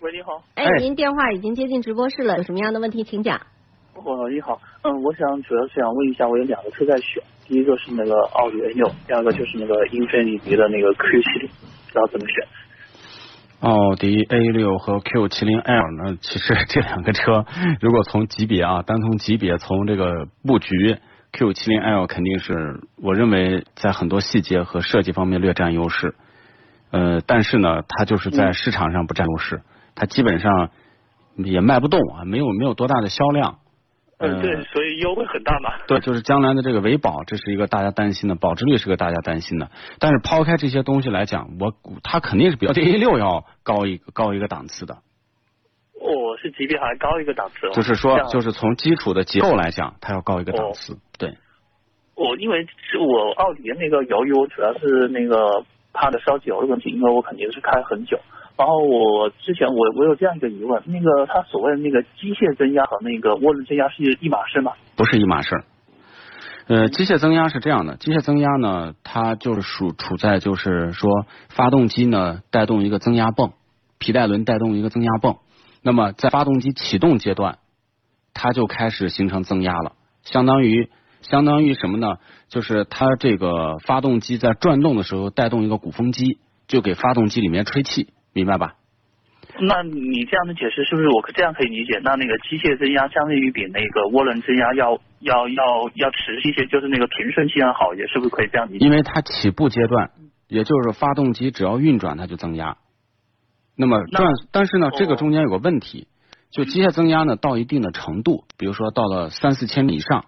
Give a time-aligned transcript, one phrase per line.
[0.00, 3.40] 喂，你好，哎，您电话已经接进直播室了，有什么样的问题请讲。
[3.94, 12.46] 哦，你好，嗯，我想主要是想问一下，我有两个车在选，第一个是那个奥迪 A 六，第二个就是那个英菲尼迪的那个 Q 七零，不知道怎么选。
[13.60, 16.18] 奥迪 A 六和 Q 七零 L 呢？
[16.20, 17.46] 其实这两个车，
[17.80, 20.98] 如果从级别啊，单从级别，从这个布局
[21.32, 26.14] ，Q 七零 L 肯定是我认为在很多细节和设计方面略占优势。
[26.90, 29.62] 呃，但是呢，它就是在市场上不占优势，
[29.96, 30.70] 它基本上
[31.36, 33.58] 也卖不动啊，没有没有多大的销量。
[34.18, 35.70] 嗯，对，所以优惠很大嘛。
[35.88, 39.70] 对，就是将来的这个维保，这是一个大家担心的，保值率是个大家担心的。
[39.98, 44.94] 但是抛开这些东西来讲，我它肯定是比 A 六要高一个高一个档次的。
[44.94, 47.68] 哦，是级别还高一个档次。
[47.72, 50.96] 就是说，就是从基础的结构来讲，它要高一个档次。
[51.18, 51.34] 对。
[52.14, 55.64] 我因为是我奥迪的那个油油主要是那个。
[55.98, 58.20] 怕的烧机油的问题，因为我肯定是开很久。
[58.56, 64.72] 然后我之前我我有这样一个疑问，那个他所谓的那个机械增压和那个涡轮增压是一码事吗？
[64.96, 65.64] 不是一码事。
[66.66, 73.52] 呃，机械增压是这样的，机械增压呢，它就是属处在就是说，发动机呢带动一个增压泵，
[73.98, 75.36] 皮带轮带动一个增压泵。
[75.82, 77.58] 那么在发动机启动阶段，
[78.34, 80.90] 它就开始形成增压了，相当于。
[81.22, 82.18] 相当于什么呢？
[82.48, 88.74] 就是它这个发动机在转动的时候带动一个鼓风机，就给发动机里面吹气，明白吧？
[89.58, 91.98] 那你这样的解释是不是我这样可以理解？
[92.04, 98.84] 那那个机械增压相对于比那个涡轮增压要要要要持续一些，就是那个平顺性要好一些，是不是可以这样理解？
[98.84, 100.10] 因为它起步阶段，
[100.48, 102.76] 也就是发动机只要运转它就增压，
[103.74, 106.06] 那么转，但是呢，这个中间有个问题，
[106.50, 110.26] 就机械增压呢到一定的程度，比如说到了三四千米以上，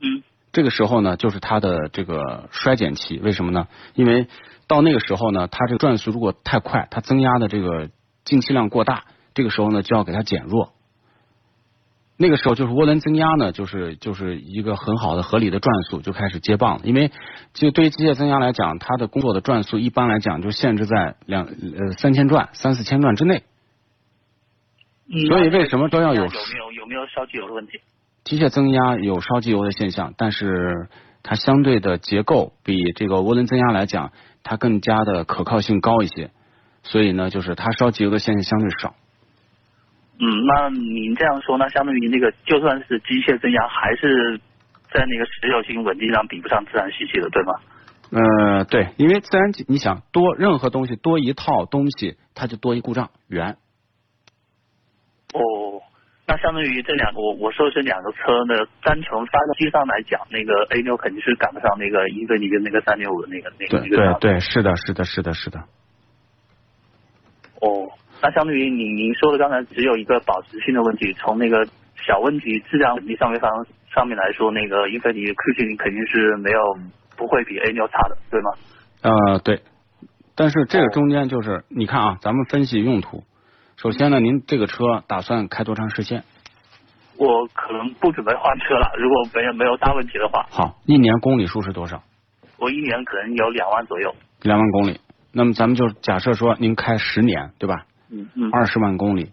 [0.00, 0.22] 嗯。
[0.54, 3.68] 这个时候呢，就是它的这个衰减期，为什么呢？
[3.94, 4.26] 因为
[4.72, 7.90] 到那个时候呢，它这个转速如果太快，它增压的这个
[8.24, 10.72] 进气量过大，这个时候呢就要给它减弱。
[12.16, 17.10] 那个时候就是涡轮增压呢，就是就是一个很好的合理的转速就开始接棒，因为
[17.52, 23.42] 就对于机械增压来讲，它的工作的转速一般来讲就限制在两呃三千转、三四千转之内。
[25.28, 27.80] 所以为什么都要有有没有有没有烧机油的问题？
[28.24, 30.88] 机械增压有烧机油的现象，但是
[31.22, 34.12] 它相对的结构比这个涡轮增压来讲，
[34.42, 36.30] 它更加的可靠性高一些，
[36.82, 38.94] 所以呢，就是它烧机油的现象相对少。
[40.18, 44.38] 嗯，那您这样说，那相当于那个就算是机械增压，还是
[44.92, 47.52] 在那个持久性稳定上比不上自然吸气的，对吗？
[48.10, 53.56] 呃，对，因为自然你想多任何东西多一套东西，它就多一故障源。
[56.22, 56.26] 哦。
[56.26, 63.78] 那相当于这两个，我我说的这两个车呢，单从发动机上来讲，那个 A 六肯定是赶不上那个英菲尼迪那个三点五的那个那个。
[63.80, 65.58] 对对对，是的，是的，是的，是的。
[67.60, 67.90] 哦，
[68.22, 71.66] 那相当于您您说的刚才只有一个保值性的问题，从那个
[72.06, 73.50] 小问题质量问题上面上
[73.94, 76.58] 上面来说，那个英菲尼迪 Q 七零肯定是没有
[77.16, 78.50] 不会比 A 六差的，对吗？
[79.02, 79.60] 呃，对。
[80.34, 83.22] 但是这个中间就是你看啊，咱们分析用途。
[83.82, 86.22] 首先呢，您这个车打算开多长时间？
[87.16, 90.46] 我可能不准备换车了，如果没有没有大问题的话。
[90.50, 92.00] 好，一年公里数是多少？
[92.58, 94.14] 我一年可能有两万左右。
[94.42, 95.00] 两万公里，
[95.32, 97.86] 那么咱们就假设说您开十年，对吧？
[98.08, 98.50] 嗯嗯。
[98.52, 99.32] 二十万公里，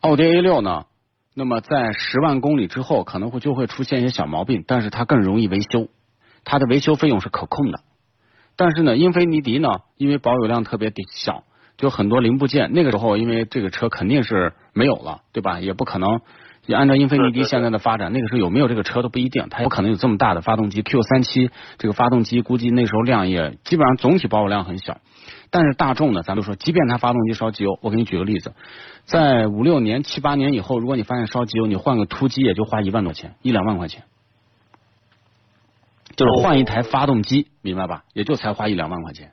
[0.00, 0.86] 奥迪 A 六呢？
[1.32, 5.86] 那么在十万公里之后，可能会就会出现一些小毛病，但是它更容易维修，
[6.42, 7.78] 它的维修费用是可控的。
[8.56, 11.44] 但是呢，英菲尼迪呢，因为保有量特别小。
[11.76, 15.60] 就很多零部件，那个时候因为这个车肯定是没有了，对吧？
[15.60, 16.20] 也不可能，
[16.66, 24.98] 就按照英菲尼迪现在的发展，那个时候有没有这个车都不一定，它不可能有这么大的发动机 Q 三七，这个发动机估计那时候量也基本上总体保有量很小。
[25.50, 28.52] 但是大众呢，咱们说，即便它发动机烧机油，我给你举个例子，
[29.04, 34.02] 在五六年、七八年以后，如果你发现烧机油，你换个突击也就花一万多钱，一两万块钱，
[36.16, 38.02] 就是换一台发动机，明白吧？
[38.12, 39.32] 也就才花一两万块钱。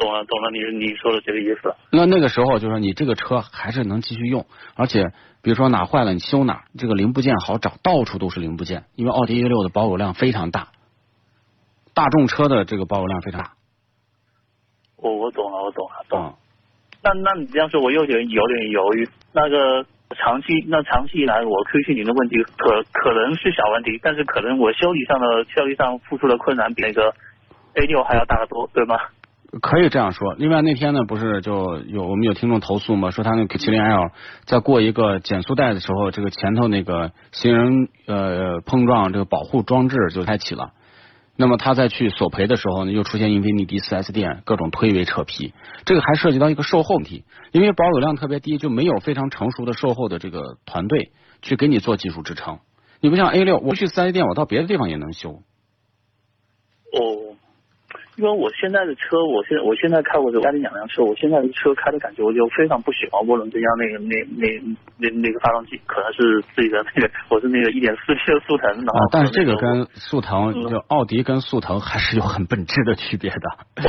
[0.00, 1.74] 懂了，懂了，你你说的这个意思。
[1.92, 5.12] 那那个时候就是说，你这个车还是能继续用，而且
[5.42, 10.68] 比如说哪坏了，你修哪，这个零部件好找，到处都是零部件，因为奥迪 A 六的保有量非常大，
[11.92, 13.52] 大众车的这个保有量非常大。
[14.96, 16.28] 我我懂了，我懂了，懂了。
[16.30, 16.34] 嗯，
[17.02, 19.06] 那那你这样说，我又有点有点犹豫。
[19.32, 19.84] 那个
[20.16, 27.14] 长期那长期以来，我 Q 七零的问题可可能是小问题，但是可能我修理上的修理上付出的困难比那个
[27.74, 28.96] A 六还要大得多，对吗？
[29.60, 30.34] 可以这样说。
[30.34, 34.10] 另外那天呢，不是就有我们有听众投诉嘛，说他那个麒麟 L
[34.44, 40.72] 在过一个减速带的时候，这个前头那个行人呃碰撞这个保护装置就开启了。
[41.36, 45.54] 那么他再去索赔的时候呢，又出现英菲尼迪四 S 店各种推诿扯皮，
[45.86, 52.58] 这个还涉及到一个售后问题，因为保有量特别低，就没有非常成熟的售后的这个团队去给你做技术支撑。
[53.00, 55.30] 你不像 A 六，我去四 S 店，我到别的地方也能修。
[55.30, 57.29] 哦，
[58.20, 64.46] 因为我现在的车，我现我现在开我的家里两辆车，我现在的车开的感觉，我就非常不喜欢涡轮增压那个那那
[64.98, 73.38] 那那个发动机，可能是自己的那个，我是那个一点四 T 的速腾，然后、啊，但是这个跟速嗯腾，就奥迪跟速腾还是有很本质的区别的，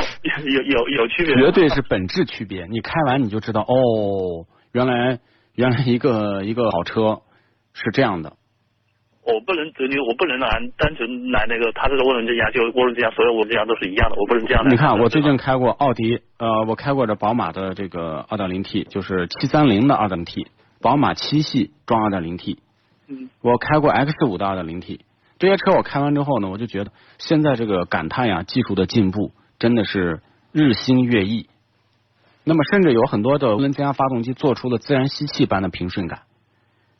[0.48, 2.66] 有有有区别，绝对是本质区别。
[2.70, 5.18] 你开完你就知道，哦，原来
[5.54, 7.20] 原来一个一个好车
[7.74, 8.32] 是这样的。
[9.24, 14.70] 我不能只你我不能拿单纯拿那个它这个涡轮增压，就涡轮增压，所有涡轮增压都是一样的，我不能这样来。
[14.70, 20.46] 你看，我最近开过奥迪，呃，我开过这宝马的这个 2.0T，就是730的 2.0T，
[20.80, 22.58] 宝马七系装 2.0T，
[23.08, 25.00] 嗯我开过 X5 的 2.0T，
[25.38, 29.30] 这些车我开完之后呢，我就觉得现在这个感叹呀，技术的进步
[29.60, 30.20] 真的是
[30.50, 31.46] 日新月异。
[32.44, 36.22] 那么甚至有很多的涡轮增压发动机做出了自然吸气般的平顺感。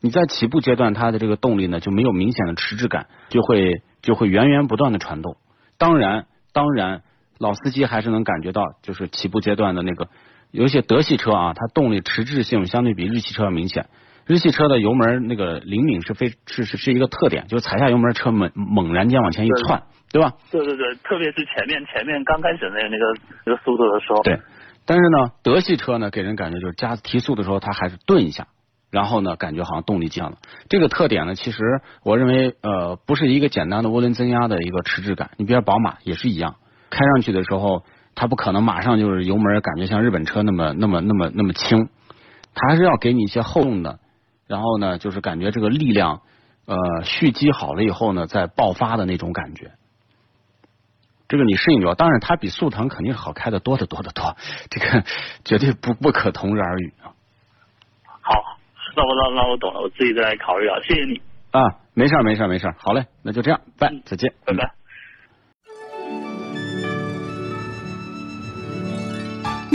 [0.02, 5.36] 你在起步阶段，它的这个动力呢就没有明显的迟滞感，就会就会源源不断的传动。
[5.78, 7.02] 当然，当然，
[7.38, 10.08] 老司机还是能感觉到，就是起步阶段的那个
[10.50, 13.86] 有一些德系车啊，它动力迟滞性相对比日系车要明显。
[14.26, 19.82] 日系车的油门那个灵敏是非是是是一个特点，就是踩下油门车猛猛然间往前一窜，
[20.12, 20.34] 对吧？
[20.50, 24.40] 对对对，特别是前面前面刚开始那个那个那个速度的时候，对。
[24.84, 28.46] 但是呢，德系车呢，给人感觉就是加提速的时候，它还是顿一下，
[28.92, 30.36] 然后呢，感觉好像动力降了。
[30.68, 35.30] 这个特点呢，其实我认为呃，不是一个简单的涡轮增压的一个迟滞感。
[35.38, 36.56] 你比如宝马也是一样，
[36.90, 37.84] 开上去的时候，
[38.14, 41.88] 它不可能马上就是油门感觉像日本车那么那么那么那么轻，
[42.54, 43.98] 它还是要给你一些厚重的，
[44.46, 46.20] 然后呢，就是感觉这个力量
[46.66, 49.72] 呃蓄积好了以后呢，再爆发的那种感觉。
[51.28, 54.36] 这个你适应了，当然它比速腾肯定好开的多得多得多，
[54.68, 55.02] 这个
[55.46, 57.16] 绝对不不可同日而语啊！
[58.20, 58.58] 好，
[58.96, 61.62] 那我那那我懂了，我自己再来考虑啊，谢谢你，啊，
[61.94, 64.81] 没事儿没事儿没事儿，好嘞，那就这样，拜，再见，拜拜。